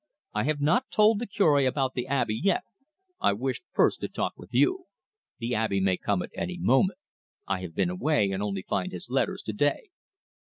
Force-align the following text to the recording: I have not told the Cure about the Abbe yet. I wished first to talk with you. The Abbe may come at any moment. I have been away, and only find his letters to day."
I 0.33 0.45
have 0.45 0.59
not 0.59 0.89
told 0.89 1.19
the 1.19 1.27
Cure 1.27 1.59
about 1.59 1.93
the 1.93 2.07
Abbe 2.07 2.33
yet. 2.33 2.63
I 3.19 3.33
wished 3.33 3.61
first 3.71 3.99
to 4.01 4.07
talk 4.07 4.33
with 4.35 4.49
you. 4.51 4.85
The 5.37 5.53
Abbe 5.53 5.79
may 5.79 5.97
come 5.97 6.23
at 6.23 6.31
any 6.33 6.57
moment. 6.57 6.97
I 7.47 7.61
have 7.61 7.75
been 7.75 7.91
away, 7.91 8.31
and 8.31 8.41
only 8.41 8.63
find 8.63 8.91
his 8.91 9.11
letters 9.11 9.43
to 9.43 9.53
day." 9.53 9.91